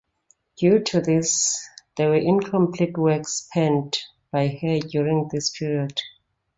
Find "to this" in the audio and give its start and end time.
0.79-1.63